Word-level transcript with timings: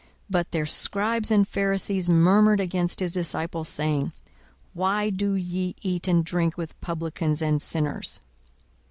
42:005:030 0.31 0.31
But 0.31 0.51
their 0.51 0.65
scribes 0.65 1.29
and 1.29 1.47
Pharisees 1.47 2.09
murmured 2.09 2.59
against 2.59 3.01
his 3.01 3.11
disciples, 3.11 3.69
saying, 3.69 4.11
Why 4.73 5.11
do 5.11 5.35
ye 5.35 5.75
eat 5.83 6.07
and 6.07 6.25
drink 6.25 6.57
with 6.57 6.81
publicans 6.81 7.39
and 7.43 7.61
sinners? 7.61 8.19